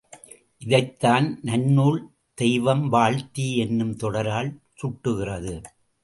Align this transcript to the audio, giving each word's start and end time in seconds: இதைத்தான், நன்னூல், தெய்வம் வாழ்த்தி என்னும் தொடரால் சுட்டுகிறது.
இதைத்தான், 0.57 1.39
நன்னூல், 1.43 1.99
தெய்வம் 2.33 2.89
வாழ்த்தி 2.89 3.57
என்னும் 3.57 3.95
தொடரால் 3.97 4.59
சுட்டுகிறது. 4.81 5.61